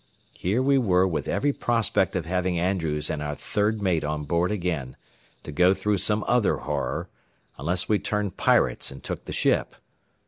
Here 0.33 0.63
we 0.63 0.79
were 0.79 1.07
with 1.07 1.27
every 1.27 1.53
prospect 1.53 2.15
of 2.15 2.25
having 2.25 2.57
Andrews 2.59 3.07
and 3.07 3.21
our 3.21 3.35
third 3.35 3.83
mate 3.83 4.03
on 4.03 4.23
board 4.23 4.49
again, 4.49 4.95
to 5.43 5.51
go 5.51 5.75
through 5.75 5.99
some 5.99 6.25
other 6.27 6.57
horror, 6.57 7.07
unless 7.59 7.87
we 7.87 7.99
turned 7.99 8.35
pirates 8.35 8.89
and 8.89 9.03
took 9.03 9.25
the 9.25 9.31
ship. 9.31 9.75